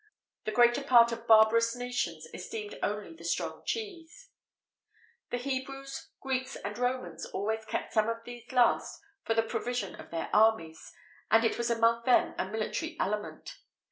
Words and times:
The 0.45 0.51
greater 0.51 0.81
part 0.83 1.11
of 1.11 1.27
barbarous 1.27 1.75
nations 1.75 2.25
esteemed 2.33 2.79
only 2.81 3.13
the 3.13 3.23
strong 3.23 3.61
cheese.[XVIII 3.67 5.29
49] 5.29 5.29
The 5.29 5.37
Hebrews, 5.47 6.09
Greeks, 6.19 6.55
and 6.55 6.75
Romans, 6.79 7.27
always 7.27 7.65
kept 7.65 7.93
some 7.93 8.09
of 8.09 8.17
these 8.25 8.51
last 8.51 8.99
for 9.25 9.35
the 9.35 9.43
provision 9.43 9.93
of 9.93 10.09
their 10.09 10.31
armies, 10.33 10.91
and 11.29 11.45
it 11.45 11.59
was 11.59 11.69
among 11.69 12.03
them 12.05 12.33
a 12.39 12.45
military 12.49 12.97
aliment. 12.99 13.57